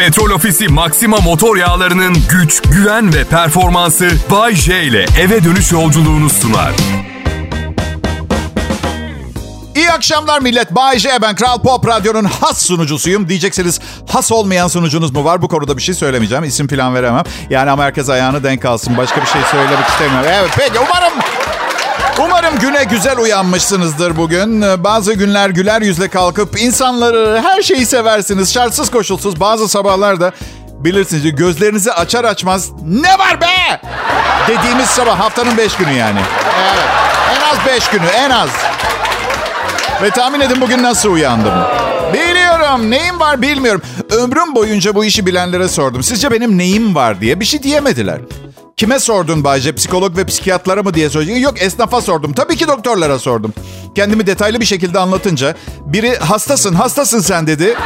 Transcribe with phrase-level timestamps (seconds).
[0.00, 6.30] Petrol Ofisi Maxima motor yağlarının güç, güven ve performansı Bay J ile eve dönüş yolculuğunu
[6.30, 6.72] sunar.
[9.76, 10.74] İyi akşamlar millet.
[10.74, 13.28] Bay J ben Kral Pop Radyo'nun has sunucusuyum.
[13.28, 15.42] Diyeceksiniz has olmayan sunucunuz mu var?
[15.42, 16.44] Bu konuda bir şey söylemeyeceğim.
[16.44, 17.24] İsim falan veremem.
[17.50, 18.96] Yani ama herkes ayağını denk alsın.
[18.96, 20.30] Başka bir şey söylemek istemiyorum.
[20.32, 21.12] Evet peki umarım
[22.24, 24.62] Umarım güne güzel uyanmışsınızdır bugün.
[24.84, 28.54] Bazı günler güler yüzle kalkıp insanları, her şeyi seversiniz.
[28.54, 30.32] Şartsız koşulsuz bazı sabahlar da
[30.70, 33.80] bilirsiniz gözlerinizi açar açmaz ne var be
[34.48, 36.20] dediğimiz sabah haftanın beş günü yani.
[36.60, 36.88] Evet.
[37.36, 38.50] En az beş günü en az.
[40.02, 41.54] Ve tahmin edin bugün nasıl uyandım.
[42.12, 43.82] Biliyorum neyim var bilmiyorum.
[44.10, 46.02] Ömrüm boyunca bu işi bilenlere sordum.
[46.02, 48.20] Sizce benim neyim var diye bir şey diyemediler.
[48.80, 49.74] Kime sordun Bayce?
[49.74, 51.40] Psikolog ve psikiyatlara mı diye soracak.
[51.40, 52.32] Yok esnafa sordum.
[52.32, 53.54] Tabii ki doktorlara sordum.
[53.94, 57.76] Kendimi detaylı bir şekilde anlatınca biri hastasın hastasın sen dedi.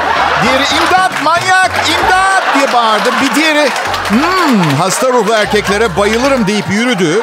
[0.43, 3.11] Diğeri imdat manyak imdat diye bağırdı.
[3.23, 3.69] Bir diğeri
[4.09, 7.23] hmm, hasta ruhlu erkeklere bayılırım deyip yürüdü.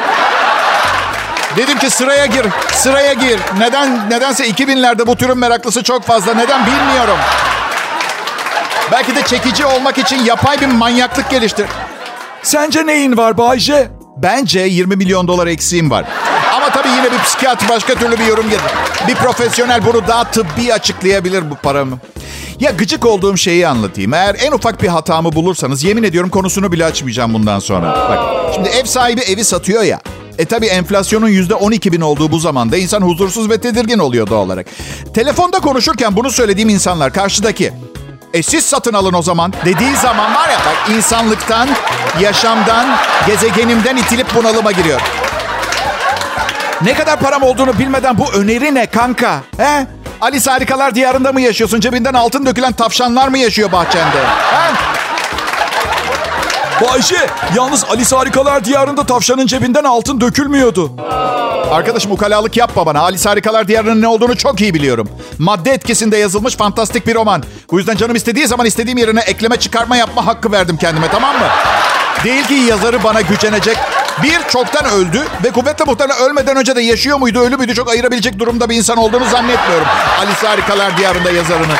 [1.57, 3.39] Dedim ki sıraya gir, sıraya gir.
[3.57, 6.33] Neden nedense 2000'lerde bu türün meraklısı çok fazla.
[6.33, 7.17] Neden bilmiyorum.
[8.91, 11.65] Belki de çekici olmak için yapay bir manyaklık geliştir.
[12.43, 13.89] Sence neyin var Bayce?
[14.17, 16.05] Bence 20 milyon dolar eksiğim var.
[16.55, 18.61] Ama tabii yine bir psikiyatr başka türlü bir yorum gelir.
[19.07, 21.99] Bir profesyonel bunu daha tıbbi açıklayabilir bu paramı.
[22.59, 24.13] Ya gıcık olduğum şeyi anlatayım.
[24.13, 27.87] Eğer en ufak bir hatamı bulursanız yemin ediyorum konusunu bile açmayacağım bundan sonra.
[28.09, 29.99] Bak şimdi ev sahibi evi satıyor ya.
[30.37, 34.45] E tabi enflasyonun yüzde 12 bin olduğu bu zamanda insan huzursuz ve tedirgin oluyor doğal
[34.45, 34.67] olarak.
[35.13, 37.73] Telefonda konuşurken bunu söylediğim insanlar karşıdaki
[38.33, 41.69] e siz satın alın o zaman dediği zaman var ya bak insanlıktan,
[42.19, 45.01] yaşamdan, gezegenimden itilip bunalıma giriyor.
[46.81, 49.39] Ne kadar param olduğunu bilmeden bu öneri ne kanka?
[49.57, 49.87] He?
[50.21, 51.79] Alice Harikalar Diyarı'nda mı yaşıyorsun?
[51.79, 54.17] Cebinden altın dökülen tavşanlar mı yaşıyor bahçende?
[54.51, 54.90] He?
[56.81, 57.15] Bayce,
[57.55, 60.91] yalnız Alice Harikalar Diyarı'nda tavşanın cebinden altın dökülmüyordu.
[61.71, 62.99] Arkadaşım ukalalık yapma bana.
[62.99, 65.09] Alice Harikalar Diyarı'nın ne olduğunu çok iyi biliyorum.
[65.39, 67.43] Madde etkisinde yazılmış fantastik bir roman.
[67.71, 71.47] Bu yüzden canım istediği zaman istediğim yerine ekleme çıkarma yapma hakkı verdim kendime tamam mı?
[72.23, 73.77] Değil ki yazarı bana gücenecek.
[74.23, 78.39] Bir, çoktan öldü ve kuvvetle muhtemelen ölmeden önce de yaşıyor muydu, ölü müydü çok ayırabilecek
[78.39, 79.87] durumda bir insan olduğunu zannetmiyorum.
[80.19, 81.73] Alice Harikalar Diyarı'nda yazarını.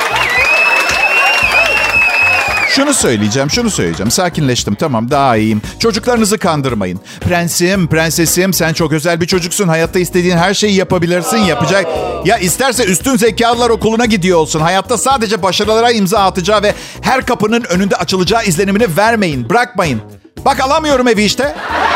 [2.76, 4.12] Şunu söyleyeceğim, şunu söyleyeceğim.
[4.12, 5.62] Sakinleştim, tamam daha iyiyim.
[5.80, 7.00] Çocuklarınızı kandırmayın.
[7.22, 9.68] Prensim, prensesim sen çok özel bir çocuksun.
[9.68, 11.86] Hayatta istediğin her şeyi yapabilirsin, yapacak.
[12.26, 14.59] Ya isterse üstün zekalılar okuluna gidiyor olsun.
[14.59, 20.02] Hayatta sadece başarılara imza atacağı ve her kapının önünde açılacağı izlenimini vermeyin, bırakmayın.
[20.46, 21.56] Bak alamıyorum evi işte.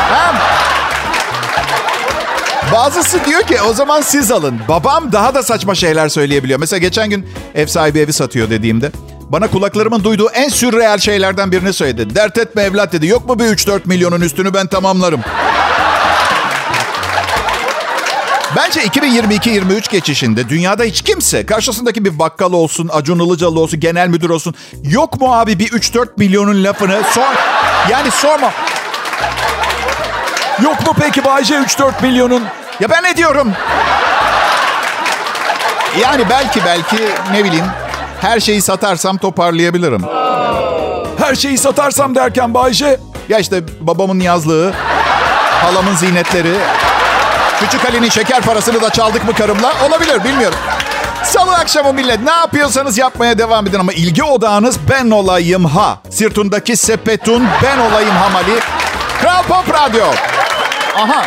[0.10, 0.36] Ha?
[2.74, 4.60] Bazısı diyor ki o zaman siz alın.
[4.68, 6.60] Babam daha da saçma şeyler söyleyebiliyor.
[6.60, 8.92] Mesela geçen gün ev sahibi evi satıyor dediğimde.
[9.30, 12.16] Bana kulaklarımın duyduğu en sürreel şeylerden birini söyledi.
[12.16, 13.08] Dert etme evlat dedi.
[13.08, 15.22] Yok mu bir 3-4 milyonun üstünü ben tamamlarım.
[18.56, 24.30] Bence 2022-23 geçişinde dünyada hiç kimse karşısındaki bir bakkal olsun, Acun Ilıcalı olsun, genel müdür
[24.30, 24.56] olsun.
[24.84, 27.34] Yok mu abi bir 3-4 milyonun lafını sor.
[27.92, 28.52] Yani sorma.
[30.64, 32.44] Yok mu peki Bayce 3-4 milyonun?
[32.80, 33.52] Ya ben ne diyorum?
[36.02, 36.98] Yani belki belki
[37.32, 37.66] ne bileyim
[38.26, 40.02] her şeyi satarsam toparlayabilirim.
[41.18, 43.00] Her şeyi satarsam derken Bayce.
[43.30, 44.74] Ya işte babamın yazlığı,
[45.62, 46.54] halamın zinetleri,
[47.60, 49.74] küçük Ali'nin şeker parasını da çaldık mı karımla?
[49.88, 50.58] Olabilir bilmiyorum.
[51.24, 55.98] Salı akşamı millet ne yapıyorsanız yapmaya devam edin ama ilgi odağınız ben olayım ha.
[56.10, 58.60] Sirtundaki sepetun ben olayım hamali.
[59.22, 60.06] Kral Pop Radyo.
[60.96, 61.26] Aha.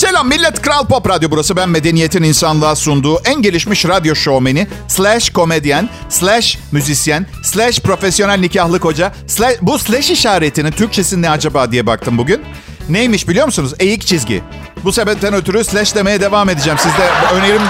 [0.00, 1.56] Selam millet Kral Pop Radyo burası.
[1.56, 8.80] Ben medeniyetin insanlığa sunduğu en gelişmiş radyo şovmeni slash komedyen slash müzisyen slash profesyonel nikahlı
[8.80, 12.42] koca slash, bu slash işaretinin Türkçesi ne acaba diye baktım bugün.
[12.88, 13.74] Neymiş biliyor musunuz?
[13.78, 14.42] Eğik çizgi.
[14.84, 16.78] Bu sebepten ötürü slash demeye devam edeceğim.
[16.78, 17.62] Sizde önerim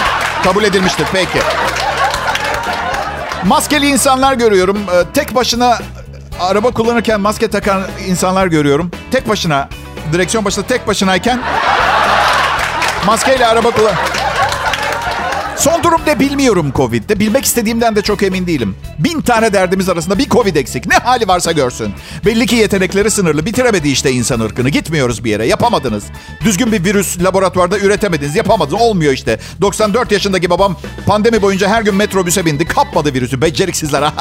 [0.44, 1.06] kabul edilmiştir.
[1.12, 1.38] Peki.
[3.44, 4.78] Maskeli insanlar görüyorum.
[4.78, 5.78] Ee, tek başına
[6.40, 8.90] araba kullanırken maske takan insanlar görüyorum.
[9.10, 9.68] Tek başına,
[10.12, 11.40] direksiyon başında tek başınayken
[13.06, 13.94] maskeyle araba kullan...
[15.60, 17.20] Son durum ne bilmiyorum Covid'de.
[17.20, 18.76] Bilmek istediğimden de çok emin değilim.
[18.98, 20.86] Bin tane derdimiz arasında bir Covid eksik.
[20.86, 21.92] Ne hali varsa görsün.
[22.26, 23.46] Belli ki yetenekleri sınırlı.
[23.46, 24.68] Bitiremedi işte insan ırkını.
[24.68, 25.46] Gitmiyoruz bir yere.
[25.46, 26.04] Yapamadınız.
[26.44, 28.36] Düzgün bir virüs laboratuvarda üretemediniz.
[28.36, 28.80] Yapamadınız.
[28.80, 29.38] Olmuyor işte.
[29.60, 30.76] 94 yaşındaki babam
[31.06, 32.64] pandemi boyunca her gün metrobüse bindi.
[32.64, 33.42] Kapmadı virüsü.
[33.42, 34.02] Beceriksizler.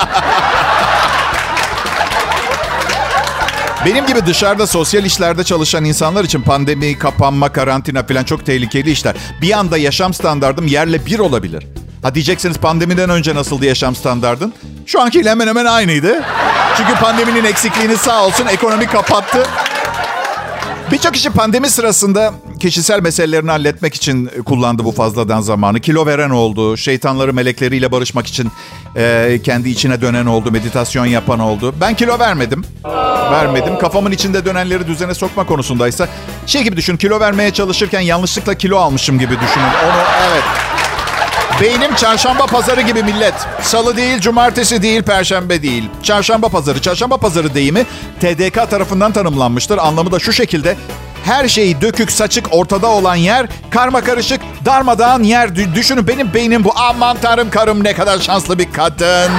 [3.86, 9.16] Benim gibi dışarıda sosyal işlerde çalışan insanlar için pandemi, kapanma, karantina falan çok tehlikeli işler.
[9.42, 11.68] Bir anda yaşam standardım yerle bir olabilir.
[12.02, 14.54] Ha diyeceksiniz pandemiden önce nasıldı yaşam standardın?
[14.86, 16.24] Şu ankiyle hemen hemen aynıydı.
[16.78, 19.48] Çünkü pandeminin eksikliğini sağ olsun ekonomi kapattı.
[20.92, 25.80] Birçok kişi pandemi sırasında kişisel meselelerini halletmek için kullandı bu fazladan zamanı.
[25.80, 28.52] Kilo veren oldu, şeytanları melekleriyle barışmak için
[28.96, 31.76] e, kendi içine dönen oldu, meditasyon yapan oldu.
[31.82, 32.66] Ben kilo vermedim.
[33.32, 33.80] Vermedim.
[33.80, 36.08] Kafamın içinde dönenleri düzene sokma konusundaysa
[36.46, 36.98] şey gibi düşün.
[36.98, 39.66] Kilo vermeye çalışırken yanlışlıkla kilo almışım gibi düşünün.
[39.66, 40.02] Onu
[40.32, 40.44] evet.
[41.62, 43.34] Beynim çarşamba pazarı gibi millet.
[43.62, 45.90] Salı değil, cumartesi değil, perşembe değil.
[46.04, 46.82] Çarşamba pazarı.
[46.82, 47.86] Çarşamba pazarı deyimi
[48.20, 49.78] TDK tarafından tanımlanmıştır.
[49.78, 50.78] Anlamı da şu şekilde.
[51.26, 55.56] Her şeyi dökük, saçık, ortada olan yer, karma karışık, darmadağın yer.
[55.76, 56.74] Düşünün benim beynim bu.
[56.76, 59.32] Aman tanrım karım ne kadar şanslı bir kadın.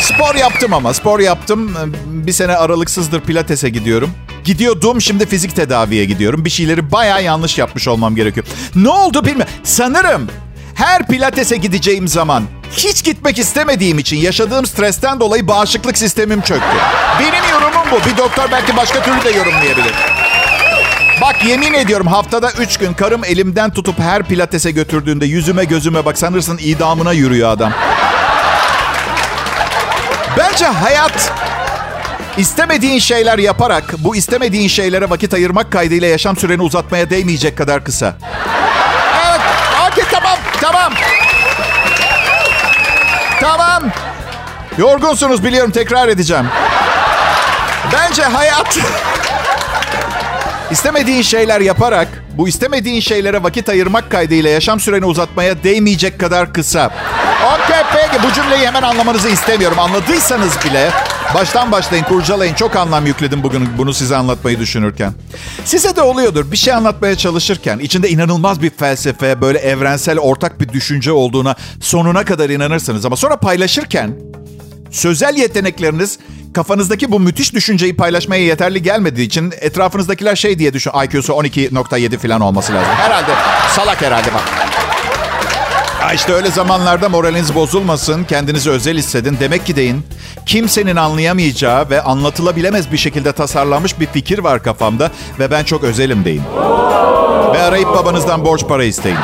[0.00, 1.76] Spor yaptım ama spor yaptım.
[2.06, 4.10] Bir sene aralıksızdır pilatese gidiyorum.
[4.44, 6.44] Gidiyordum şimdi fizik tedaviye gidiyorum.
[6.44, 8.46] Bir şeyleri bayağı yanlış yapmış olmam gerekiyor.
[8.74, 9.52] Ne oldu bilmiyorum.
[9.64, 10.28] Sanırım
[10.74, 12.44] her pilatese gideceğim zaman
[12.76, 16.76] hiç gitmek istemediğim için yaşadığım stresten dolayı bağışıklık sistemim çöktü.
[17.20, 18.10] Benim yorumum bu.
[18.10, 19.92] Bir doktor belki başka türlü de yorumlayabilir.
[21.20, 26.18] Bak yemin ediyorum haftada 3 gün karım elimden tutup her pilatese götürdüğünde yüzüme gözüme bak
[26.18, 27.72] sanırsın idamına yürüyor adam.
[30.38, 31.32] Bence hayat
[32.36, 38.14] istemediğin şeyler yaparak bu istemediğin şeylere vakit ayırmak kaydıyla yaşam süreni uzatmaya değmeyecek kadar kısa.
[39.28, 39.40] Evet,
[39.92, 40.92] okey tamam, tamam.
[43.40, 43.82] Tamam.
[44.78, 46.46] Yorgunsunuz biliyorum tekrar edeceğim.
[47.92, 48.78] Bence hayat
[50.70, 56.90] istemediğin şeyler yaparak bu istemediğin şeylere vakit ayırmak kaydıyla yaşam süreni uzatmaya değmeyecek kadar kısa.
[57.44, 59.78] Okey peki bu cümleyi hemen anlamanızı istemiyorum.
[59.78, 60.90] Anladıysanız bile
[61.34, 62.54] baştan başlayın kurcalayın.
[62.54, 65.12] Çok anlam yükledim bugün bunu size anlatmayı düşünürken.
[65.64, 70.68] Size de oluyordur bir şey anlatmaya çalışırken içinde inanılmaz bir felsefe böyle evrensel ortak bir
[70.68, 73.06] düşünce olduğuna sonuna kadar inanırsınız.
[73.06, 74.14] Ama sonra paylaşırken
[74.90, 76.18] sözel yetenekleriniz
[76.54, 80.92] kafanızdaki bu müthiş düşünceyi paylaşmaya yeterli gelmediği için etrafınızdakiler şey diye düşün.
[81.04, 82.94] IQ'su 12.7 falan olması lazım.
[82.94, 83.32] Herhalde
[83.70, 84.71] salak herhalde bak.
[86.12, 89.36] Ha işte öyle zamanlarda moraliniz bozulmasın, kendinizi özel hissedin.
[89.40, 90.06] Demek ki deyin,
[90.46, 96.24] kimsenin anlayamayacağı ve anlatılabilemez bir şekilde tasarlanmış bir fikir var kafamda ve ben çok özelim
[96.24, 96.42] deyin.
[97.54, 99.16] Ve arayıp babanızdan borç para isteyin.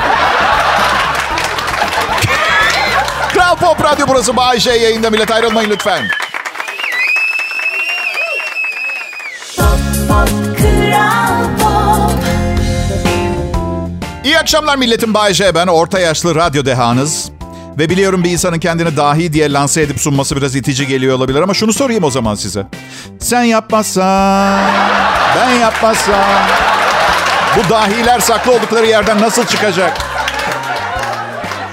[3.32, 6.04] Kral Pop Radyo burası Bay J yayında millet ayrılmayın lütfen.
[14.28, 15.54] İyi akşamlar milletin Bay J.
[15.54, 17.30] Ben orta yaşlı radyo dehanız.
[17.78, 21.54] Ve biliyorum bir insanın kendini dahi diye lanse edip sunması biraz itici geliyor olabilir ama
[21.54, 22.66] şunu sorayım o zaman size.
[23.20, 24.60] Sen yapmazsan,
[25.36, 26.24] ben yapmazsam
[27.56, 29.98] bu dahiler saklı oldukları yerden nasıl çıkacak?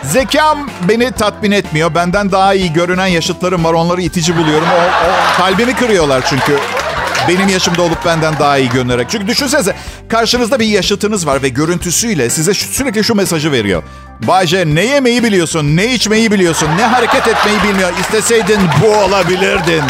[0.03, 1.95] Zekam beni tatmin etmiyor.
[1.95, 3.73] Benden daha iyi görünen yaşıtlarım var.
[3.73, 4.67] Onları itici buluyorum.
[4.67, 6.57] O, o kalbimi kırıyorlar çünkü.
[7.27, 9.09] Benim yaşımda olup benden daha iyi görünerek.
[9.09, 9.75] Çünkü düşünsenize
[10.09, 13.83] karşınızda bir yaşıtınız var ve görüntüsüyle size sürekli şu mesajı veriyor.
[14.27, 17.93] Bayce ne yemeyi biliyorsun, ne içmeyi biliyorsun, ne hareket etmeyi bilmiyor.
[18.01, 19.83] İsteseydin bu olabilirdin.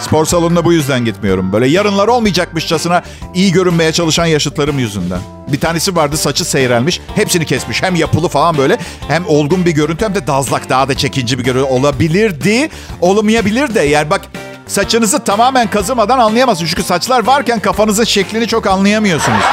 [0.00, 1.52] Spor salonuna bu yüzden gitmiyorum.
[1.52, 3.02] Böyle yarınlar olmayacakmışçasına
[3.34, 5.18] iyi görünmeye çalışan yaşıtlarım yüzünden.
[5.48, 7.00] Bir tanesi vardı saçı seyrelmiş.
[7.14, 7.82] Hepsini kesmiş.
[7.82, 8.78] Hem yapılı falan böyle.
[9.08, 11.64] Hem olgun bir görüntü hem de dazlak daha da çekici bir görüntü.
[11.64, 12.68] Olabilirdi.
[13.00, 13.80] Olamayabilir de.
[13.80, 14.20] Yani bak
[14.68, 16.70] saçınızı tamamen kazımadan anlayamazsınız.
[16.70, 19.44] Çünkü saçlar varken kafanızın şeklini çok anlayamıyorsunuz.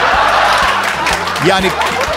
[1.48, 1.67] Yani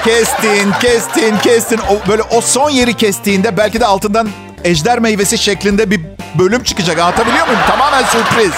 [0.04, 1.78] kestin, kestin, kestin.
[1.78, 4.28] O, böyle o son yeri kestiğinde belki de altından
[4.64, 6.00] ejder meyvesi şeklinde bir
[6.34, 6.98] bölüm çıkacak.
[6.98, 7.60] Anlatabiliyor muyum?
[7.68, 8.52] Tamamen sürpriz.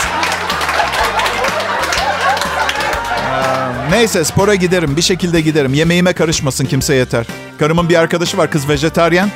[3.90, 4.96] Neyse spora giderim.
[4.96, 5.74] Bir şekilde giderim.
[5.74, 7.26] Yemeğime karışmasın kimse yeter.
[7.58, 9.30] Karımın bir arkadaşı var kız vejetaryen.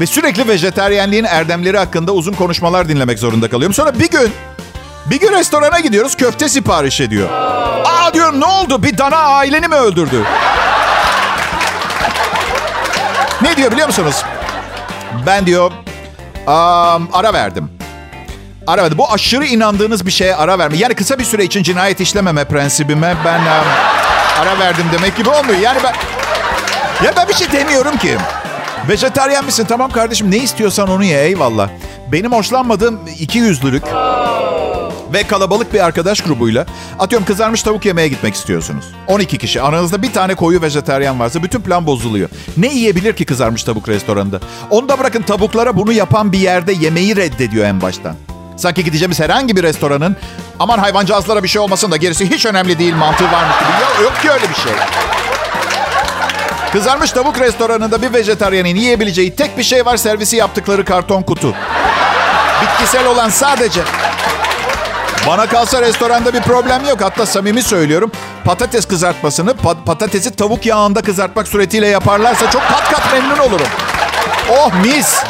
[0.00, 3.74] Ve sürekli vejetaryenliğin erdemleri hakkında uzun konuşmalar dinlemek zorunda kalıyorum.
[3.74, 4.32] Sonra bir gün
[5.06, 7.28] bir gün restorana gidiyoruz köfte sipariş ediyor.
[7.84, 8.82] Aa diyorum ne oldu?
[8.82, 10.24] Bir dana aileni mi öldürdü?
[13.42, 14.24] ne diyor biliyor musunuz?
[15.26, 15.70] Ben diyor
[16.46, 17.70] um, ara verdim.
[18.66, 18.98] Ara verdim.
[18.98, 20.76] Bu aşırı inandığınız bir şeye ara verme.
[20.76, 23.66] Yani kısa bir süre için cinayet işlememe prensibime ben um,
[24.40, 25.58] ara verdim demek gibi olmuyor.
[25.58, 25.94] Yani ben
[27.06, 28.18] ya ben bir şey demiyorum ki.
[28.88, 29.66] Vejetaryen misin?
[29.68, 31.68] Tamam kardeşim ne istiyorsan onu ye eyvallah.
[32.12, 33.82] Benim hoşlanmadığım iki yüzlülük
[35.12, 36.66] ve kalabalık bir arkadaş grubuyla
[36.98, 38.84] atıyorum kızarmış tavuk yemeye gitmek istiyorsunuz.
[39.06, 39.62] 12 kişi.
[39.62, 42.28] Aranızda bir tane koyu vejeteryan varsa bütün plan bozuluyor.
[42.56, 44.40] Ne yiyebilir ki kızarmış tavuk restoranında?
[44.70, 48.14] Onu da bırakın tavuklara bunu yapan bir yerde yemeği reddediyor en baştan.
[48.56, 50.16] Sanki gideceğimiz herhangi bir restoranın
[50.58, 53.82] aman hayvancağızlara bir şey olmasın da gerisi hiç önemli değil mantığı varmış gibi.
[53.82, 54.72] Yok, yok ki öyle bir şey.
[56.72, 61.54] Kızarmış tavuk restoranında bir vejetaryenin yiyebileceği tek bir şey var servisi yaptıkları karton kutu.
[62.62, 63.80] Bitkisel olan sadece.
[65.26, 67.00] Bana kalsa restoranda bir problem yok.
[67.00, 68.12] Hatta samimi söylüyorum.
[68.44, 73.66] Patates kızartmasını pa- patatesi tavuk yağında kızartmak suretiyle yaparlarsa çok kat kat memnun olurum.
[74.50, 75.22] Oh mis.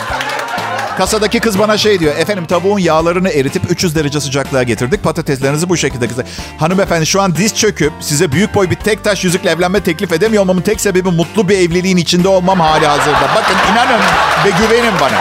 [1.00, 2.16] Kasadaki kız bana şey diyor.
[2.16, 5.02] Efendim tavuğun yağlarını eritip 300 derece sıcaklığa getirdik.
[5.02, 6.26] Patateslerinizi bu şekilde kızar.
[6.59, 10.42] Hanımefendi şu an diz çöküp size büyük boy bir tek taş yüzükle evlenme teklif edemiyor
[10.42, 13.28] olmamın tek sebebi mutlu bir evliliğin içinde olmam hali hazırda.
[13.37, 14.00] Bakın inanın
[14.45, 15.19] ve güvenin bana.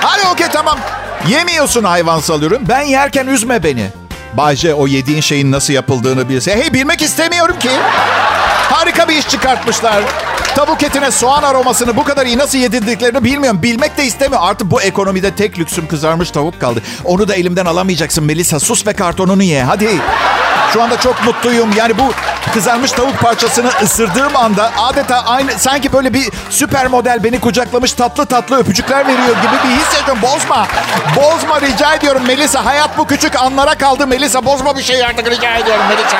[0.00, 0.78] Hadi okey tamam.
[1.28, 2.68] Yemiyorsun hayvansal ürün.
[2.68, 3.86] Ben yerken üzme beni.
[4.32, 6.56] Bayce o yediğin şeyin nasıl yapıldığını bilse.
[6.56, 7.70] Hey bilmek istemiyorum ki.
[8.70, 10.02] Harika bir iş çıkartmışlar.
[10.56, 13.62] Tavuk etine soğan aromasını bu kadar iyi nasıl yedirdiklerini bilmiyorum.
[13.62, 14.46] Bilmek de istemiyorum.
[14.48, 16.82] Artık bu ekonomide tek lüksüm kızarmış tavuk kaldı.
[17.04, 18.60] Onu da elimden alamayacaksın Melisa.
[18.60, 19.62] Sus ve kartonunu ye.
[19.62, 19.90] Hadi.
[20.72, 21.70] Şu anda çok mutluyum.
[21.76, 22.12] Yani bu
[22.54, 28.26] kızarmış tavuk parçasını ısırdığım anda adeta aynı sanki böyle bir süper model beni kucaklamış tatlı
[28.26, 30.22] tatlı öpücükler veriyor gibi bir his yaşıyorum.
[30.22, 30.66] Bozma.
[31.16, 32.64] Bozma rica ediyorum Melisa.
[32.64, 34.44] Hayat bu küçük anlara kaldı Melisa.
[34.44, 36.18] Bozma bir şey artık rica ediyorum Melisa.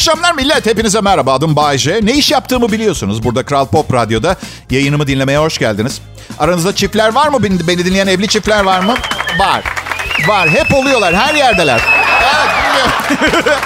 [0.00, 0.66] Akşamlar millet.
[0.66, 1.32] Hepinize merhaba.
[1.32, 2.00] Adım Bayece.
[2.02, 3.22] Ne iş yaptığımı biliyorsunuz.
[3.22, 4.36] Burada Kral Pop Radyo'da
[4.70, 6.00] yayınımı dinlemeye hoş geldiniz.
[6.38, 7.42] Aranızda çiftler var mı?
[7.42, 8.94] Beni, dinleyen evli çiftler var mı?
[9.38, 9.62] Var.
[10.28, 10.48] Var.
[10.48, 11.14] Hep oluyorlar.
[11.14, 11.80] Her yerdeler.
[12.22, 12.88] Evet.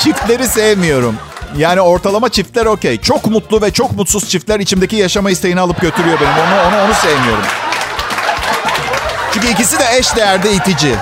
[0.00, 1.16] Çiftleri sevmiyorum.
[1.56, 3.00] Yani ortalama çiftler okey.
[3.00, 6.32] Çok mutlu ve çok mutsuz çiftler içimdeki yaşama isteğini alıp götürüyor benim.
[6.32, 7.44] Onu, onu, onu sevmiyorum.
[9.32, 10.94] Çünkü ikisi de eş değerde itici.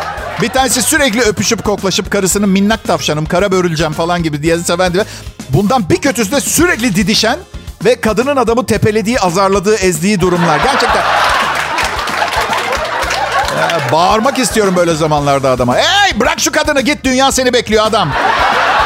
[0.42, 5.04] Bir tanesi sürekli öpüşüp koklaşıp karısının minnak tavşanım, kara börüleceğim falan gibi diye seven diye.
[5.48, 7.38] Bundan bir kötüsü de sürekli didişen
[7.84, 10.58] ve kadının adamı tepelediği, azarladığı, ezdiği durumlar.
[10.58, 11.02] Gerçekten
[13.58, 15.76] Ee, bağırmak istiyorum böyle zamanlarda adama.
[15.76, 18.08] Hey bırak şu kadını git dünya seni bekliyor adam.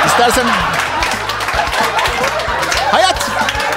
[0.06, 0.44] İstersen...
[2.92, 3.30] Hayat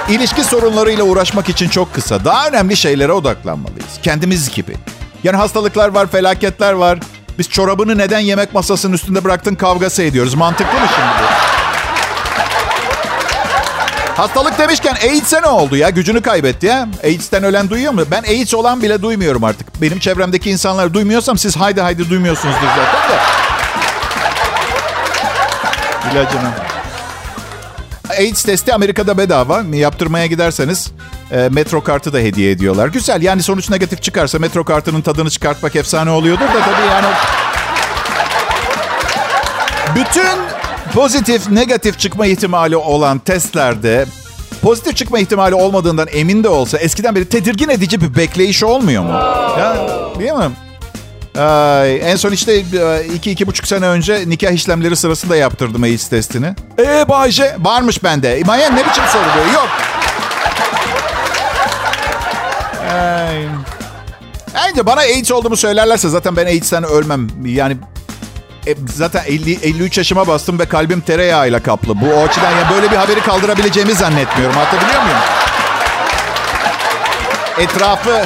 [0.08, 2.24] ilişki sorunlarıyla uğraşmak için çok kısa.
[2.24, 3.86] Daha önemli şeylere odaklanmalıyız.
[4.02, 4.76] Kendimiz gibi.
[5.24, 6.98] Yani hastalıklar var, felaketler var.
[7.38, 10.34] Biz çorabını neden yemek masasının üstünde bıraktın kavgası ediyoruz.
[10.34, 11.26] Mantıklı mı şimdi bu?
[14.16, 15.90] Hastalık demişken AIDS'e ne oldu ya?
[15.90, 16.88] Gücünü kaybetti ya.
[17.04, 18.02] AIDS'ten ölen duyuyor mu?
[18.10, 19.82] Ben AIDS olan bile duymuyorum artık.
[19.82, 23.20] Benim çevremdeki insanlar duymuyorsam siz haydi haydi duymuyorsunuzdur zaten de.
[26.12, 26.65] İlacını.
[28.10, 29.62] AIDS testi Amerika'da bedava.
[29.72, 30.90] Yaptırmaya giderseniz
[31.30, 32.88] e, metro kartı da hediye ediyorlar.
[32.88, 37.06] Güzel yani sonuç negatif çıkarsa metro kartının tadını çıkartmak efsane oluyordur da tabii yani...
[39.94, 40.38] Bütün
[40.94, 44.06] pozitif, negatif çıkma ihtimali olan testlerde
[44.62, 49.10] pozitif çıkma ihtimali olmadığından emin de olsa eskiden beri tedirgin edici bir bekleyiş olmuyor mu?
[49.58, 49.76] Ya,
[50.18, 50.50] değil mi?
[51.38, 56.08] Ay, en son işte e, iki, iki buçuk sene önce nikah işlemleri sırasında yaptırdım AIDS
[56.08, 56.54] testini.
[56.78, 57.56] Ee Bayce?
[57.58, 58.42] Varmış bende.
[58.46, 59.52] Mayen ne biçim soru bu?
[59.54, 59.68] Yok.
[62.92, 63.46] Ay.
[64.54, 67.28] Bence bana AIDS olduğumu söylerlerse zaten ben AIDS'ten ölmem.
[67.44, 67.76] Yani
[68.66, 72.00] e, zaten 50, 53 yaşıma bastım ve kalbim tereyağıyla kaplı.
[72.00, 74.58] Bu o açıdan yani böyle bir haberi kaldırabileceğimi zannetmiyorum.
[74.58, 75.18] Anlatabiliyor muyum?
[77.58, 78.24] Etrafı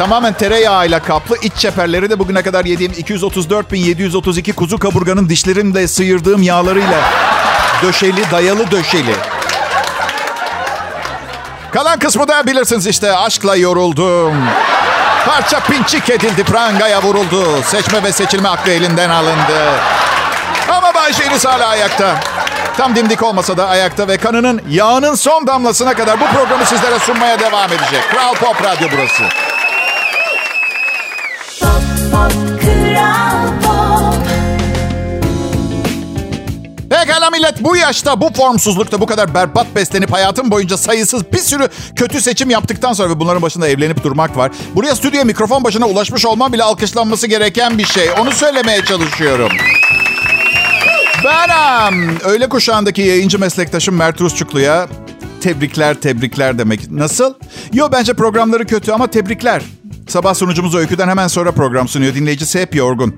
[0.00, 1.36] tamamen tereyağıyla kaplı.
[1.42, 6.98] İç çeperleri de bugüne kadar yediğim 234.732 kuzu kaburganın dişlerimle sıyırdığım yağlarıyla
[7.82, 9.14] döşeli, dayalı döşeli.
[11.70, 14.34] Kalan kısmı da bilirsiniz işte aşkla yoruldum.
[15.26, 17.62] Parça pinçik edildi, prangaya vuruldu.
[17.64, 19.70] Seçme ve seçilme hakkı elinden alındı.
[20.68, 21.12] Ama Bay
[21.44, 22.20] hala ayakta.
[22.76, 27.38] Tam dimdik olmasa da ayakta ve kanının yağının son damlasına kadar bu programı sizlere sunmaya
[27.40, 28.10] devam edecek.
[28.10, 29.24] Kral Pop Radyo burası.
[37.20, 41.68] Pekala millet bu yaşta bu formsuzlukta bu kadar berbat beslenip hayatım boyunca sayısız bir sürü
[41.96, 44.50] kötü seçim yaptıktan sonra ve bunların başında evlenip durmak var.
[44.74, 48.10] Buraya stüdyoya mikrofon başına ulaşmış olmam bile alkışlanması gereken bir şey.
[48.20, 49.48] Onu söylemeye çalışıyorum.
[51.24, 54.88] Benim öğle kuşağındaki yayıncı meslektaşım Mert Rusçuklu'ya
[55.40, 56.90] tebrikler tebrikler demek.
[56.90, 57.34] Nasıl?
[57.72, 59.62] Yo bence programları kötü ama tebrikler.
[60.08, 62.14] Sabah sunucumuz Öykü'den hemen sonra program sunuyor.
[62.14, 63.14] Dinleyicisi hep yorgun.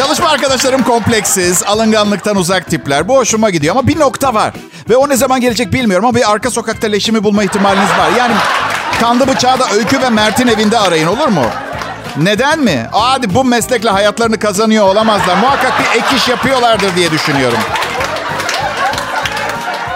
[0.00, 3.08] Çalışma arkadaşlarım kompleksiz, alınganlıktan uzak tipler.
[3.08, 4.54] Bu hoşuma gidiyor ama bir nokta var.
[4.88, 8.10] Ve o ne zaman gelecek bilmiyorum ama bir arka sokakta leşimi bulma ihtimaliniz var.
[8.18, 8.34] Yani
[9.00, 11.44] kanlı bıçağı da Öykü ve Mert'in evinde arayın olur mu?
[12.16, 12.86] Neden mi?
[12.92, 15.36] Hadi bu meslekle hayatlarını kazanıyor olamazlar.
[15.36, 17.58] Muhakkak bir ek iş yapıyorlardır diye düşünüyorum.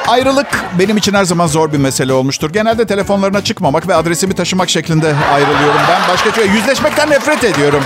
[0.09, 2.51] Ayrılık benim için her zaman zor bir mesele olmuştur.
[2.51, 6.01] Genelde telefonlarına çıkmamak ve adresimi taşımak şeklinde ayrılıyorum ben.
[6.09, 7.85] Başka şey yüzleşmekten nefret ediyorum.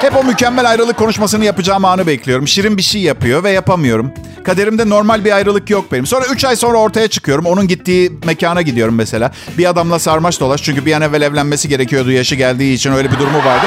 [0.00, 2.48] Hep o mükemmel ayrılık konuşmasını yapacağım anı bekliyorum.
[2.48, 4.12] Şirin bir şey yapıyor ve yapamıyorum.
[4.44, 6.06] Kaderimde normal bir ayrılık yok benim.
[6.06, 7.46] Sonra 3 ay sonra ortaya çıkıyorum.
[7.46, 9.32] Onun gittiği mekana gidiyorum mesela.
[9.58, 10.62] Bir adamla sarmaş dolaş.
[10.62, 12.10] Çünkü bir an evvel evlenmesi gerekiyordu.
[12.10, 13.66] Yaşı geldiği için öyle bir durumu vardı.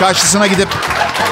[0.00, 0.68] Karşısına gidip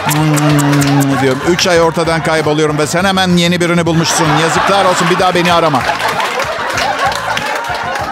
[0.03, 1.41] Hmm, diyorum.
[1.49, 4.27] Üç ay ortadan kayboluyorum ve sen hemen yeni birini bulmuşsun.
[4.43, 5.83] Yazıklar olsun bir daha beni arama.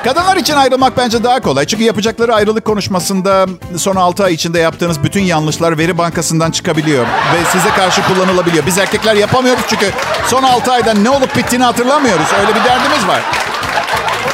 [0.05, 1.67] Kadınlar için ayrılmak bence daha kolay.
[1.67, 7.05] Çünkü yapacakları ayrılık konuşmasında son 6 ay içinde yaptığınız bütün yanlışlar veri bankasından çıkabiliyor.
[7.07, 8.67] Ve size karşı kullanılabiliyor.
[8.67, 9.91] Biz erkekler yapamıyoruz çünkü
[10.27, 12.27] son 6 ayda ne olup bittiğini hatırlamıyoruz.
[12.41, 13.21] Öyle bir derdimiz var.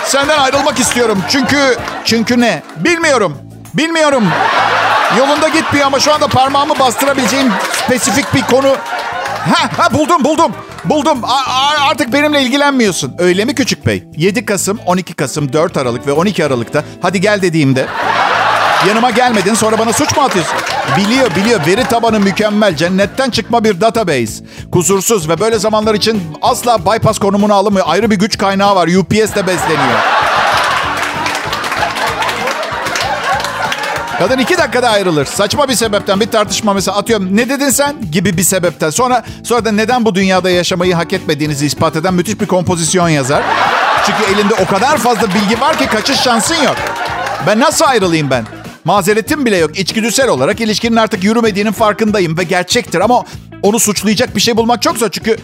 [0.04, 1.18] Senden ayrılmak istiyorum.
[1.28, 2.62] Çünkü çünkü ne?
[2.76, 3.38] Bilmiyorum.
[3.74, 4.24] Bilmiyorum.
[5.18, 7.52] Yolunda gitmiyor ama şu anda parmağımı bastırabileceğim
[7.84, 8.76] spesifik bir konu.
[9.54, 10.52] Ha, ha buldum buldum.
[10.88, 11.18] Buldum.
[11.24, 13.14] A- artık benimle ilgilenmiyorsun.
[13.18, 14.04] Öyle mi küçük bey?
[14.16, 17.86] 7 Kasım, 12 Kasım, 4 Aralık ve 12 Aralık'ta hadi gel dediğimde
[18.88, 20.54] yanıma gelmedin sonra bana suç mu atıyorsun?
[20.96, 24.44] Biliyor biliyor veri tabanı mükemmel cennetten çıkma bir database.
[24.72, 27.86] Kusursuz ve böyle zamanlar için asla bypass konumunu alamıyor.
[27.88, 30.15] Ayrı bir güç kaynağı var UPS'te besleniyor.
[34.18, 35.24] Kadın iki dakikada ayrılır.
[35.24, 37.36] Saçma bir sebepten bir tartışma mesela atıyorum.
[37.36, 37.96] Ne dedin sen?
[38.12, 38.90] Gibi bir sebepten.
[38.90, 43.42] Sonra sonra da neden bu dünyada yaşamayı hak etmediğinizi ispat eden müthiş bir kompozisyon yazar.
[44.06, 46.76] Çünkü elinde o kadar fazla bilgi var ki kaçış şansın yok.
[47.46, 48.44] Ben nasıl ayrılayım ben?
[48.84, 49.78] Mazeretim bile yok.
[49.78, 53.00] İçgüdüsel olarak ilişkinin artık yürümediğinin farkındayım ve gerçektir.
[53.00, 53.24] Ama
[53.62, 55.08] onu suçlayacak bir şey bulmak çok zor.
[55.10, 55.36] Çünkü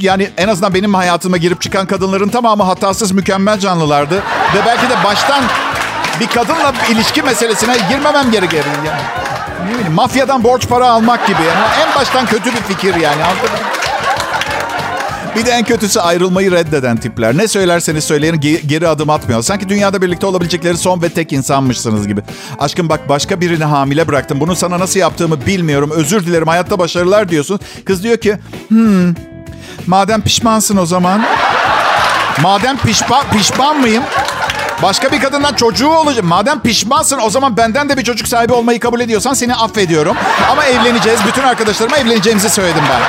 [0.00, 4.14] yani en azından benim hayatıma girip çıkan kadınların tamamı hatasız mükemmel canlılardı.
[4.54, 5.44] Ve belki de baştan
[6.20, 8.64] bir kadınla ilişki meselesine girmemem gerekir.
[8.86, 9.00] Yani,
[9.66, 11.42] ne bileyim, mafyadan borç para almak gibi.
[11.48, 13.22] Yani en baştan kötü bir fikir yani.
[15.36, 17.36] Bir de en kötüsü ayrılmayı reddeden tipler.
[17.36, 19.42] Ne söylerseniz söyleyin geri adım atmıyor.
[19.42, 22.22] Sanki dünyada birlikte olabilecekleri son ve tek insanmışsınız gibi.
[22.58, 24.40] Aşkım bak başka birini hamile bıraktım.
[24.40, 25.90] Bunu sana nasıl yaptığımı bilmiyorum.
[25.94, 27.60] Özür dilerim hayatta başarılar diyorsun.
[27.84, 29.14] Kız diyor ki hmm,
[29.86, 31.24] madem pişmansın o zaman.
[32.42, 34.02] Madem pişman, pişman mıyım?
[34.82, 36.24] Başka bir kadından çocuğu olacak.
[36.24, 40.16] Madem pişmansın o zaman benden de bir çocuk sahibi olmayı kabul ediyorsan seni affediyorum.
[40.50, 41.20] Ama evleneceğiz.
[41.26, 43.00] Bütün arkadaşlarıma evleneceğimizi söyledim ben.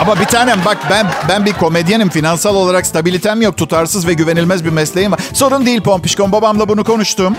[0.00, 2.10] Ama bir tanem bak ben ben bir komedyenim.
[2.10, 3.56] Finansal olarak stabilitem yok.
[3.56, 5.20] Tutarsız ve güvenilmez bir mesleğim var.
[5.34, 6.32] Sorun değil Pompişkon.
[6.32, 7.36] Babamla bunu konuştum.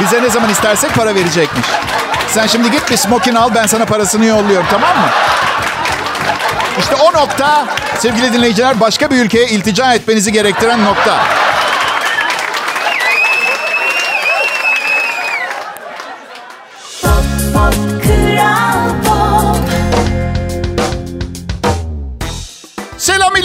[0.00, 1.66] Bize ne zaman istersek para verecekmiş.
[2.28, 5.06] Sen şimdi git bir smokin al ben sana parasını yolluyorum tamam mı?
[6.78, 7.66] İşte o nokta
[7.98, 11.20] sevgili dinleyiciler başka bir ülkeye iltica etmenizi gerektiren nokta.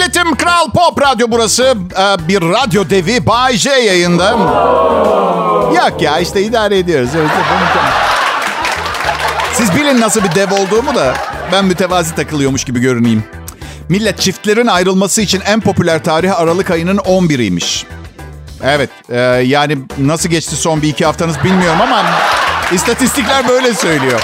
[0.08, 0.36] Milletim.
[0.36, 1.76] Kral Pop Radyo burası.
[2.00, 4.30] Ee, bir radyo devi Bay J yayında.
[5.76, 7.10] Yok ya işte idare ediyoruz.
[9.54, 11.14] Siz bilin nasıl bir dev olduğumu da
[11.52, 13.24] ben mütevazi takılıyormuş gibi görüneyim.
[13.90, 17.86] Millet çiftlerin ayrılması için en popüler tarih Aralık ayının 11'iymiş.
[18.64, 22.06] Evet e, yani nasıl geçti son bir iki haftanız bilmiyorum ama
[22.74, 24.22] istatistikler böyle söylüyor.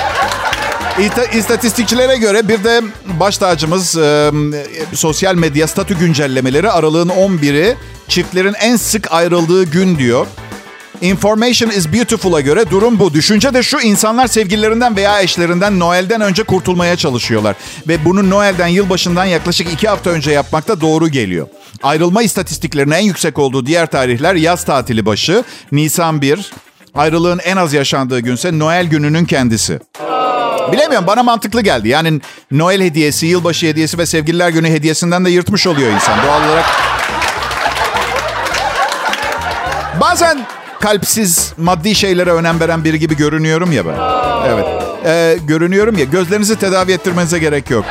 [1.33, 2.81] İstatistikçilere göre bir de
[3.19, 4.31] baş tacımız e,
[4.93, 7.75] sosyal medya statü güncellemeleri aralığın 11'i
[8.07, 10.27] çiftlerin en sık ayrıldığı gün diyor.
[11.03, 13.13] Information is Beautiful'a göre durum bu.
[13.13, 17.55] Düşünce de şu insanlar sevgililerinden veya eşlerinden Noel'den önce kurtulmaya çalışıyorlar.
[17.87, 21.47] Ve bunu Noel'den yılbaşından yaklaşık iki hafta önce yapmak da doğru geliyor.
[21.83, 26.51] Ayrılma istatistiklerinin en yüksek olduğu diğer tarihler yaz tatili başı, Nisan 1,
[26.93, 29.79] ayrılığın en az yaşandığı günse Noel gününün kendisi.
[30.71, 31.89] Bilemiyorum bana mantıklı geldi.
[31.89, 36.23] Yani Noel hediyesi, yılbaşı hediyesi ve sevgililer günü hediyesinden de yırtmış oluyor insan.
[36.27, 36.65] Doğal olarak
[40.01, 40.45] Bazen
[40.83, 43.95] kalpsiz, maddi şeylere önem veren biri gibi görünüyorum ya ben.
[44.47, 44.65] Evet.
[45.05, 46.05] Ee, görünüyorum ya.
[46.05, 47.85] Gözlerinizi tedavi ettirmenize gerek yok.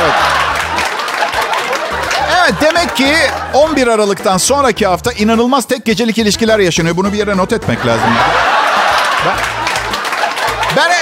[0.00, 0.14] Evet.
[2.38, 3.14] Evet demek ki
[3.54, 6.96] 11 Aralık'tan sonraki hafta inanılmaz tek gecelik ilişkiler yaşanıyor.
[6.96, 8.08] Bunu bir yere not etmek lazım.
[9.26, 9.36] Ben,
[10.76, 10.92] ben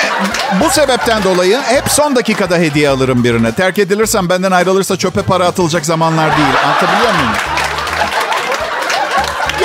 [0.60, 3.52] bu sebepten dolayı hep son dakikada hediye alırım birine.
[3.52, 6.54] Terk edilirsem benden ayrılırsa çöpe para atılacak zamanlar değil.
[6.64, 7.49] Anlatabiliyor muyum?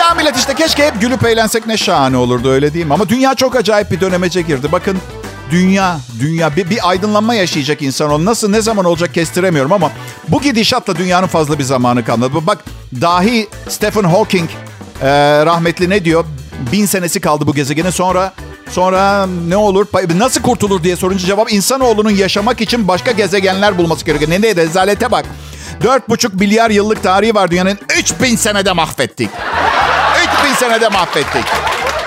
[0.05, 2.93] Ya millet işte keşke hep gülüp eğlensek ne şahane olurdu öyle değil mi?
[2.93, 4.67] Ama dünya çok acayip bir dönemece girdi.
[4.71, 4.97] Bakın
[5.51, 8.25] dünya, dünya bir, bir aydınlanma yaşayacak insan ol.
[8.25, 9.91] Nasıl, ne zaman olacak kestiremiyorum ama
[10.27, 12.31] bu gidişatla dünyanın fazla bir zamanı kalmadı.
[12.41, 12.63] Bak
[13.01, 14.49] dahi Stephen Hawking
[15.01, 15.07] e,
[15.45, 16.25] rahmetli ne diyor?
[16.71, 18.33] Bin senesi kaldı bu gezegenin sonra
[18.69, 19.85] Sonra ne olur,
[20.17, 24.31] nasıl kurtulur diye sorunca cevap insanoğlunun yaşamak için başka gezegenler bulması gerekiyor.
[24.31, 25.25] Ne ne rezalete bak.
[25.83, 27.79] 4,5 milyar yıllık tarihi var dünyanın.
[27.97, 29.29] 3000 senede mahvettik.
[30.39, 31.45] 3000 senede mahvettik.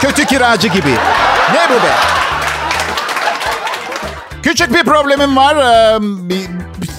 [0.00, 0.90] Kötü kiracı gibi.
[1.52, 1.92] Ne bu be?
[4.42, 5.57] Küçük bir problemim var.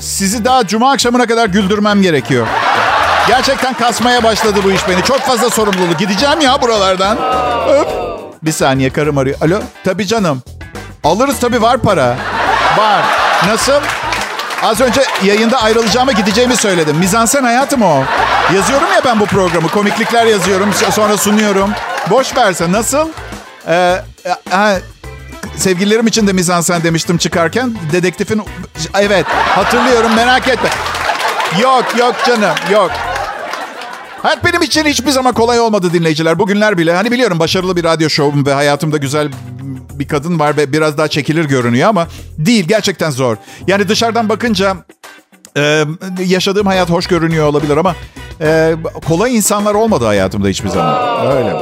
[0.02, 2.48] Sizi daha cuma akşamına kadar güldürmem gerekiyor.
[3.28, 5.04] Gerçekten kasmaya başladı bu iş beni.
[5.04, 6.00] Çok fazla sorumluluk.
[6.00, 7.18] Gideceğim ya buralardan.
[7.70, 7.88] Öp.
[8.44, 9.38] Bir saniye karım arıyor.
[9.42, 9.60] Alo?
[9.84, 10.42] Tabii canım.
[11.04, 12.16] Alırız tabii var para.
[12.78, 13.02] Var.
[13.48, 13.82] Nasıl?
[14.64, 16.98] Az önce yayında ayrılacağıma gideceğimi söyledim.
[16.98, 18.04] Mizansen hayatım o.
[18.56, 19.68] Yazıyorum ya ben bu programı.
[19.68, 20.74] Komiklikler yazıyorum.
[20.92, 21.72] Sonra sunuyorum.
[22.10, 22.72] Boş verse.
[22.72, 23.10] Nasıl?
[23.68, 24.02] Ee,
[24.50, 24.78] ha,
[25.56, 27.76] sevgililerim için de mizansen demiştim çıkarken.
[27.92, 28.42] Dedektifin...
[29.00, 30.70] Evet hatırlıyorum merak etme.
[31.62, 32.92] Yok yok canım yok.
[34.22, 36.40] Hayat benim için hiçbir zaman kolay olmadı dinleyiciler.
[36.40, 39.32] Bugünler bile hani biliyorum başarılı bir radyo şovum ve hayatımda güzel
[40.00, 42.08] bir kadın var ve biraz daha çekilir görünüyor ama
[42.38, 43.38] değil gerçekten zor.
[43.68, 44.78] Yani dışarıdan bakınca
[45.58, 45.86] e,
[46.26, 47.96] yaşadığım hayat hoş görünüyor olabilir ama
[48.42, 48.76] e,
[49.08, 51.28] kolay insanlar olmadı hayatımda hiçbir zaman.
[51.38, 51.54] Öyle.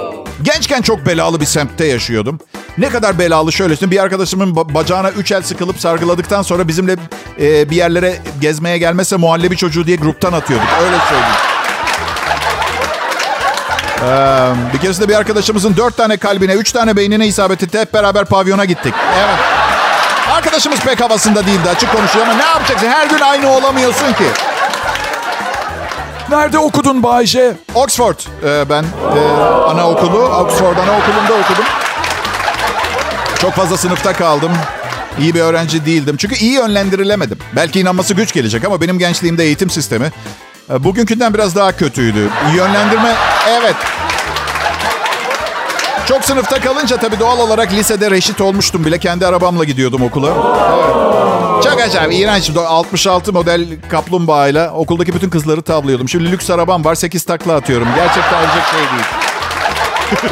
[0.41, 2.39] Gençken çok belalı bir semtte yaşıyordum.
[2.78, 6.95] Ne kadar belalı şöyle bir arkadaşımın bacağına üç el sıkılıp sargıladıktan sonra bizimle
[7.41, 10.67] e, bir yerlere gezmeye gelmese muhallebi çocuğu diye gruptan atıyorduk.
[10.82, 11.57] Öyle söyleyeyim.
[14.04, 17.80] Ee, bir keresinde bir arkadaşımızın dört tane kalbine, üç tane beynine isabet etti.
[17.80, 18.94] Hep beraber pavyona gittik.
[19.18, 19.40] Evet.
[20.32, 22.88] Arkadaşımız pek havasında değildi açık konuşuyor ama ne yapacaksın?
[22.88, 24.26] Her gün aynı olamıyorsun ki.
[26.30, 27.54] Nerede okudun Bayce?
[27.76, 28.16] Oxford.
[28.44, 29.20] Ee, ben e,
[29.70, 31.66] anaokulu, Oxford anaokulunda okudum.
[33.42, 34.52] Çok fazla sınıfta kaldım.
[35.20, 36.18] İyi bir öğrenci değildim.
[36.18, 37.38] Çünkü iyi yönlendirilemedim.
[37.56, 40.12] Belki inanması güç gelecek ama benim gençliğimde eğitim sistemi
[40.69, 42.30] bugünkünden biraz daha kötüydü.
[42.56, 43.15] Yönlendirme
[43.49, 43.75] evet.
[46.08, 48.97] Çok sınıfta kalınca tabii doğal olarak lisede reşit olmuştum bile.
[48.97, 50.27] Kendi arabamla gidiyordum okula.
[50.27, 51.63] Evet.
[51.63, 52.51] Çok acayip, iğrenç.
[52.58, 56.10] 66 model kaplumbağayla okuldaki bütün kızları tavlıyordum.
[56.10, 57.88] Şimdi lüks arabam var, 8 takla atıyorum.
[57.95, 58.80] Gerçekten olacak şey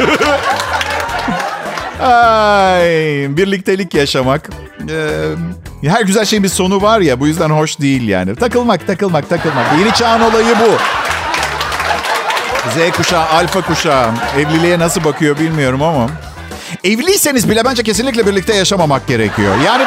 [0.08, 0.36] değil.
[2.02, 2.86] Ay,
[3.38, 4.50] birliktelik yaşamak.
[4.90, 8.36] Ee, her güzel şeyin bir sonu var ya bu yüzden hoş değil yani.
[8.36, 9.66] Takılmak, takılmak, takılmak.
[9.80, 10.78] Yeni çağın olayı bu.
[12.72, 14.10] Z kuşağı, alfa kuşağı.
[14.38, 16.10] Evliliğe nasıl bakıyor bilmiyorum ama.
[16.84, 19.56] Evliyseniz bile bence kesinlikle birlikte yaşamamak gerekiyor.
[19.66, 19.84] Yani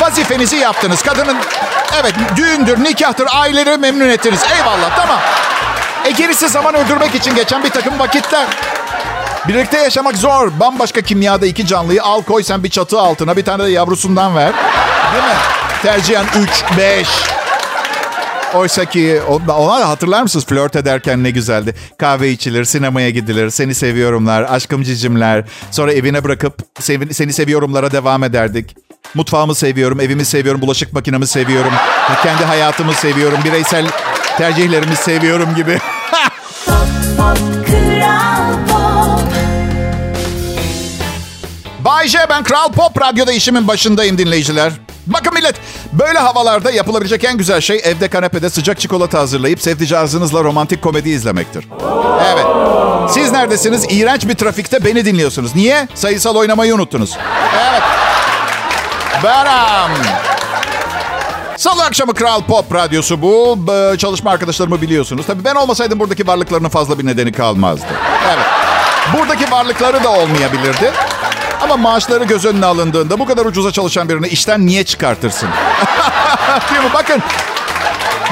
[0.00, 1.02] vazifenizi yaptınız.
[1.02, 1.36] Kadının
[2.00, 4.40] evet düğündür, nikahtır, aileleri memnun ettiniz.
[4.56, 5.18] Eyvallah tamam.
[6.04, 8.46] E gerisi zaman öldürmek için geçen bir takım vakitler.
[9.48, 10.60] Birlikte yaşamak zor.
[10.60, 13.36] Bambaşka kimyada iki canlıyı al koy sen bir çatı altına.
[13.36, 14.52] Bir tane de yavrusundan ver.
[15.12, 15.34] Değil mi?
[15.82, 17.08] Tercihen 3, 5.
[18.54, 21.74] Oysa ki ona hatırlar mısınız flört ederken ne güzeldi.
[21.98, 25.44] Kahve içilir, sinemaya gidilir, seni seviyorumlar, aşkım cicimler.
[25.70, 26.58] Sonra evine bırakıp
[27.12, 28.76] seni seviyorumlara devam ederdik.
[29.14, 31.72] Mutfağımı seviyorum, evimi seviyorum, bulaşık makinemi seviyorum.
[32.22, 33.86] Kendi hayatımı seviyorum, bireysel
[34.38, 35.78] tercihlerimi seviyorum gibi.
[41.84, 44.72] Bay J, ben Kral Pop Radyo'da işimin başındayım dinleyiciler.
[45.06, 45.54] Bakın millet,
[45.92, 51.68] böyle havalarda yapılabilecek en güzel şey evde kanepede sıcak çikolata hazırlayıp sevdicazınızla romantik komedi izlemektir.
[52.32, 52.46] Evet.
[53.10, 53.84] Siz neredesiniz?
[53.90, 55.54] İğrenç bir trafikte beni dinliyorsunuz.
[55.54, 55.88] Niye?
[55.94, 57.16] Sayısal oynamayı unuttunuz.
[57.70, 57.82] Evet.
[59.24, 59.90] Beram.
[61.56, 63.58] Salı akşamı Kral Pop Radyosu bu.
[63.98, 65.26] Çalışma arkadaşlarımı biliyorsunuz.
[65.26, 67.86] Tabii ben olmasaydım buradaki varlıklarının fazla bir nedeni kalmazdı.
[68.34, 68.46] Evet.
[69.16, 70.92] Buradaki varlıkları da olmayabilirdi.
[71.64, 75.48] Ama maaşları göz önüne alındığında bu kadar ucuza çalışan birini işten niye çıkartırsın?
[76.70, 76.90] Değil mi?
[76.94, 77.22] Bakın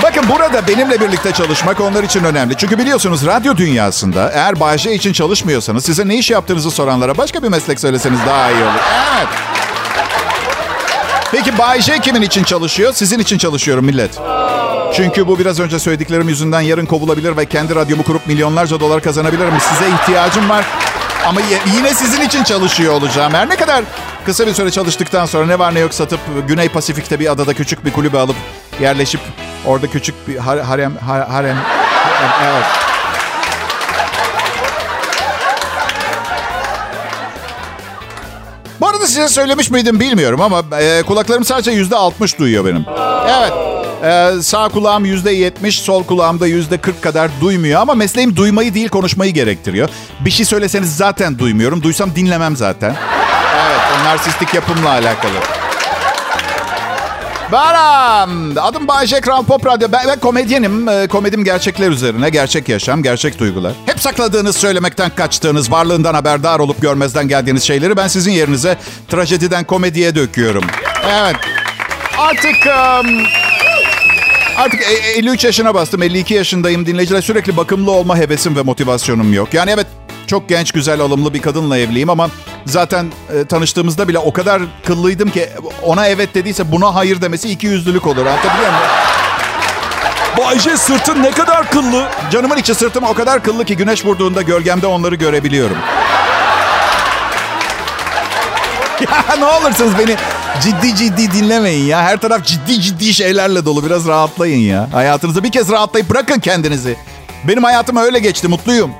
[0.02, 2.56] Bakın burada benimle birlikte çalışmak onlar için önemli.
[2.56, 7.48] Çünkü biliyorsunuz radyo dünyasında eğer Bayce için çalışmıyorsanız size ne iş yaptığınızı soranlara başka bir
[7.48, 8.80] meslek söyleseniz daha iyi olur.
[9.16, 9.28] Evet.
[11.32, 12.92] Peki Bayce kimin için çalışıyor?
[12.92, 14.18] Sizin için çalışıyorum millet.
[14.94, 19.60] Çünkü bu biraz önce söylediklerim yüzünden yarın kovulabilir ve kendi radyomu kurup milyonlarca dolar kazanabilirim.
[19.60, 20.64] Size ihtiyacım var.
[21.26, 21.40] Ama
[21.76, 23.34] yine sizin için çalışıyor olacağım.
[23.34, 23.84] Her ne kadar
[24.26, 27.84] kısa bir süre çalıştıktan sonra ne var ne yok satıp Güney Pasifik'te bir adada küçük
[27.84, 28.36] bir kulübe alıp
[28.80, 29.20] yerleşip
[29.66, 30.96] orada küçük bir harem harem,
[31.28, 31.56] harem
[32.44, 32.91] evet.
[39.02, 42.84] Bu arada size söylemiş miydim bilmiyorum ama e, kulaklarım sadece yüzde altmış duyuyor benim.
[43.28, 43.52] Evet.
[44.04, 47.80] Ee, sağ kulağım yüzde yetmiş, sol kulağımda yüzde kırk kadar duymuyor.
[47.80, 49.88] Ama mesleğim duymayı değil konuşmayı gerektiriyor.
[50.20, 51.82] Bir şey söyleseniz zaten duymuyorum.
[51.82, 52.96] Duysam dinlemem zaten.
[53.66, 55.34] Evet, narsistik yapımla alakalı.
[57.52, 59.88] Benim adım Bayece Kral Pop Radyo.
[59.92, 60.88] Ben, ben komedyenim.
[60.88, 62.30] E, komedim gerçekler üzerine.
[62.30, 63.72] Gerçek yaşam, gerçek duygular.
[63.86, 70.14] Hep sakladığınız, söylemekten kaçtığınız, varlığından haberdar olup görmezden geldiğiniz şeyleri ben sizin yerinize trajediden komediye
[70.14, 70.64] döküyorum.
[71.10, 71.36] Evet.
[72.18, 72.56] Artık...
[72.66, 73.22] Um,
[74.56, 74.80] Artık
[75.16, 76.02] 53 e, yaşına bastım.
[76.02, 76.86] 52 yaşındayım.
[76.86, 79.54] Dinleyiciler sürekli bakımlı olma hevesim ve motivasyonum yok.
[79.54, 79.86] Yani evet
[80.26, 82.30] çok genç, güzel, alımlı bir kadınla evliyim ama
[82.66, 85.48] zaten e, tanıştığımızda bile o kadar kıllıydım ki
[85.82, 88.26] ona evet dediyse buna hayır demesi iki yüzlülük olur.
[88.26, 88.86] Anlatabiliyor muyum?
[90.38, 92.08] Bayce sırtın ne kadar kıllı.
[92.30, 95.76] Canımın içi sırtım o kadar kıllı ki güneş vurduğunda gölgemde onları görebiliyorum.
[99.10, 100.16] ya ne olursunuz beni
[100.62, 102.02] ciddi ciddi dinlemeyin ya.
[102.02, 103.86] Her taraf ciddi ciddi şeylerle dolu.
[103.86, 104.88] Biraz rahatlayın ya.
[104.92, 106.96] Hayatınızı bir kez rahatlayıp bırakın kendinizi.
[107.44, 108.48] Benim hayatım öyle geçti.
[108.48, 108.90] Mutluyum.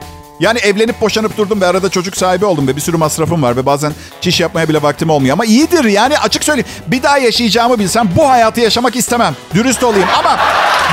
[0.43, 3.67] Yani evlenip boşanıp durdum ve arada çocuk sahibi oldum ve bir sürü masrafım var ve
[3.67, 5.33] bazen çiş yapmaya bile vaktim olmuyor.
[5.33, 6.69] Ama iyidir yani açık söyleyeyim.
[6.87, 9.35] Bir daha yaşayacağımı bilsem bu hayatı yaşamak istemem.
[9.55, 10.39] Dürüst olayım ama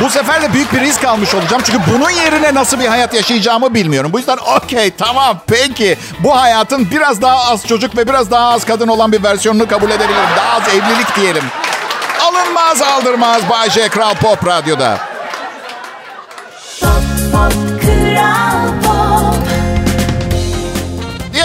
[0.01, 1.61] bu sefer de büyük bir risk almış olacağım.
[1.65, 4.13] Çünkü bunun yerine nasıl bir hayat yaşayacağımı bilmiyorum.
[4.13, 5.97] Bu yüzden okey tamam peki.
[6.19, 9.89] Bu hayatın biraz daha az çocuk ve biraz daha az kadın olan bir versiyonunu kabul
[9.89, 10.29] edebilirim.
[10.37, 11.43] Daha az evlilik diyelim.
[12.21, 13.89] Alınmaz aldırmaz Bay J.
[13.89, 15.08] Kral Pop Radyo'da.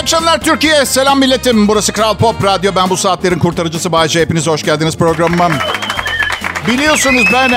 [0.04, 0.86] Akşamlar Türkiye.
[0.86, 1.68] Selam milletim.
[1.68, 2.72] Burası Kral Pop Radyo.
[2.76, 4.20] Ben bu saatlerin kurtarıcısı Bayce.
[4.20, 5.48] Hepiniz hoş geldiniz programıma.
[6.66, 7.52] Biliyorsunuz ben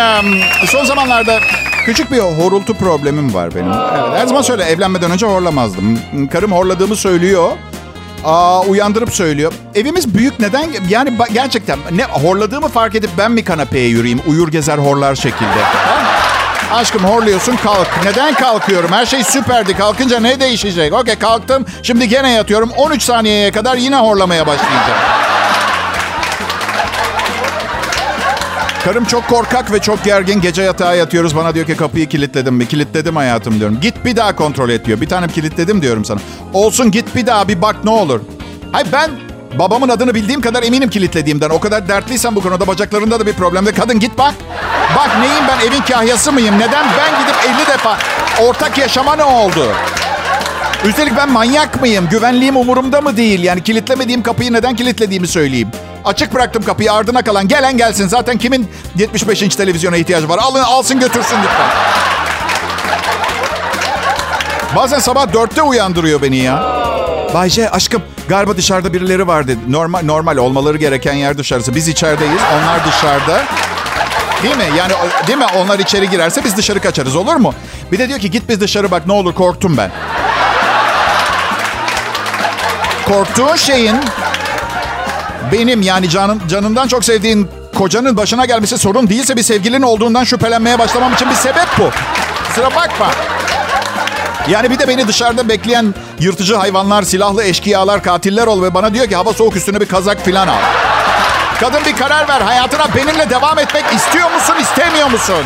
[0.66, 1.40] son zamanlarda
[1.86, 3.72] küçük bir horultu problemim var benim.
[3.72, 6.00] Evet, her zaman söyle evlenmeden önce horlamazdım.
[6.32, 7.52] Karım horladığımı söylüyor.
[8.26, 9.54] Aa, uyandırıp söylüyor.
[9.76, 10.70] Evimiz büyük neden?
[10.90, 14.22] Yani gerçekten ne horladığımı fark edip ben mi kanapeye yürüyeyim?
[14.28, 15.64] Uyur gezer horlar şekilde.
[16.74, 17.88] Aşkım horluyorsun kalk.
[18.06, 18.92] Neden kalkıyorum?
[18.92, 19.78] Her şey süperdi.
[19.78, 20.94] Kalkınca ne değişecek?
[20.94, 21.66] Okey kalktım.
[21.84, 22.70] Şimdi gene yatıyorum.
[22.78, 25.00] 13 saniyeye kadar yine horlamaya başlayacağım.
[28.84, 30.42] Karım çok korkak ve çok gergin.
[30.42, 31.36] Gece yatağa yatıyoruz.
[31.36, 32.68] Bana diyor ki kapıyı kilitledim mi?
[32.68, 33.80] Kilitledim hayatım diyorum.
[33.82, 35.02] Git bir daha kontrol et diyor.
[35.02, 36.20] Bir tane kilitledim diyorum sana.
[36.54, 38.22] Olsun git bir daha bir bak ne olur.
[38.72, 39.12] Hayır ben
[39.60, 41.50] babamın adını bildiğim kadar eminim kilitlediğimden.
[41.50, 43.72] O kadar dertliysen bu konuda bacaklarında da bir problemde.
[43.72, 44.34] Kadın git bak.
[44.96, 46.56] Bak neyim ben evin kahyası mıyım?
[46.60, 47.98] Neden ben gidip 50 defa
[48.42, 49.68] ortak yaşama ne oldu?
[50.86, 52.08] Üstelik ben manyak mıyım?
[52.12, 53.44] Güvenliğim umurumda mı değil?
[53.44, 55.72] Yani kilitlemediğim kapıyı neden kilitlediğimi söyleyeyim.
[56.06, 58.08] Açık bıraktım kapıyı ardına kalan gelen gelsin.
[58.08, 60.38] Zaten kimin 75 inç televizyona ihtiyacı var?
[60.38, 61.70] Alın alsın götürsün lütfen.
[64.76, 66.77] Bazen sabah dörtte uyandırıyor beni ya.
[67.38, 69.60] Bayce aşkım galiba dışarıda birileri var dedi.
[69.68, 71.76] Normal, normal olmaları gereken yer dışarısı.
[71.76, 73.44] Biz içerideyiz onlar dışarıda.
[74.44, 74.64] Değil mi?
[74.78, 74.94] Yani
[75.28, 75.46] değil mi?
[75.58, 77.54] Onlar içeri girerse biz dışarı kaçarız olur mu?
[77.92, 79.92] Bir de diyor ki git biz dışarı bak ne olur korktum ben.
[83.06, 83.96] Korktuğun şeyin
[85.52, 90.80] benim yani canım, canımdan çok sevdiğin kocanın başına gelmesi sorun değilse bir sevgilin olduğundan şüphelenmeye
[90.80, 91.90] başlamam için bir sebep bu.
[92.56, 93.12] Sıra bakma.
[94.50, 99.08] Yani bir de beni dışarıda bekleyen yırtıcı hayvanlar, silahlı eşkıyalar, katiller ol ve bana diyor
[99.08, 100.58] ki hava soğuk üstüne bir kazak filan al.
[101.60, 102.42] Kadın bir karar ver.
[102.42, 105.46] Hayatına benimle devam etmek istiyor musun, istemiyor musun?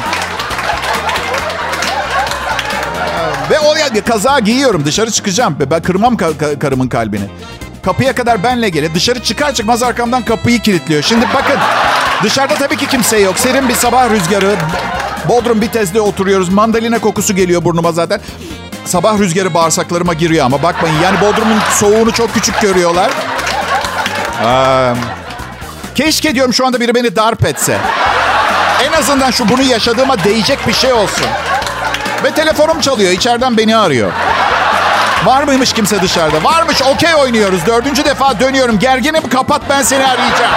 [3.50, 3.74] Ve o
[4.08, 4.86] kaza giyiyorum.
[4.86, 5.58] Dışarı çıkacağım.
[5.72, 7.26] Ben kırmam ka- karımın kalbini.
[7.86, 8.96] Kapıya kadar benle gele.
[8.96, 11.02] Dışarı çıkar çıkmaz arkamdan kapıyı kilitliyor.
[11.04, 11.58] Şimdi bakın.
[12.24, 13.40] Dışarıda tabii ki kimse yok.
[13.40, 14.56] Serin bir sabah rüzgarı.
[15.30, 16.50] Bodrum bir tezde oturuyoruz.
[16.50, 18.22] Mandalina kokusu geliyor burnuma zaten.
[18.86, 20.96] Sabah rüzgarı bağırsaklarıma giriyor ama bakmayın.
[21.04, 23.12] Yani Bodrum'un soğuğunu çok küçük görüyorlar.
[24.46, 24.94] Ee,
[25.96, 27.78] keşke diyorum şu anda biri beni darp etse.
[28.88, 31.26] En azından şu bunu yaşadığıma değecek bir şey olsun.
[32.24, 33.12] Ve telefonum çalıyor.
[33.12, 34.12] İçeriden beni arıyor.
[35.26, 36.44] Var mıymış kimse dışarıda?
[36.44, 37.66] Varmış okey oynuyoruz.
[37.66, 38.80] Dördüncü defa dönüyorum.
[38.80, 40.52] Gerginim kapat ben seni arayacağım.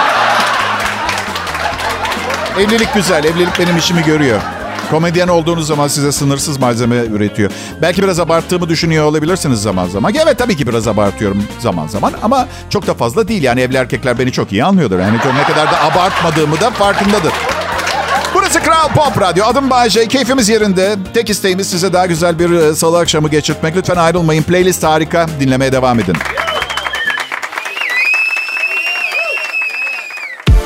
[2.59, 3.23] Evlilik güzel.
[3.23, 4.41] Evlilik benim işimi görüyor.
[4.91, 7.51] Komedyen olduğunuz zaman size sınırsız malzeme üretiyor.
[7.81, 10.13] Belki biraz abarttığımı düşünüyor olabilirsiniz zaman zaman.
[10.23, 13.43] Evet tabii ki biraz abartıyorum zaman zaman ama çok da fazla değil.
[13.43, 14.99] Yani evli erkekler beni çok iyi anlıyordur.
[14.99, 17.33] Yani ne kadar da abartmadığımı da farkındadır.
[18.35, 19.45] Burası Kral Pop Radyo.
[19.45, 20.07] Adım Bayece.
[20.07, 20.95] Keyfimiz yerinde.
[21.13, 23.75] Tek isteğimiz size daha güzel bir e, salı akşamı geçirtmek.
[23.75, 24.43] Lütfen ayrılmayın.
[24.43, 25.27] Playlist harika.
[25.39, 26.15] Dinlemeye devam edin.